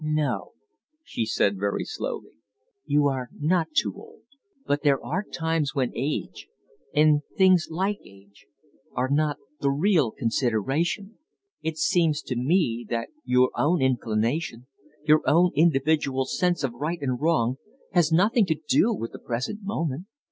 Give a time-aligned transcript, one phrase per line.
[0.03, 0.53] "No,"
[1.03, 2.31] she said very slowly.
[2.87, 4.23] "You are not too old.
[4.65, 6.47] But there are times when age
[6.91, 8.47] and things like age
[8.93, 11.19] are not the real consideration.
[11.61, 14.65] It seems to me that your own inclination,
[15.03, 17.57] your own individual sense of right and wrong,
[17.91, 20.07] has nothing to do with the present moment.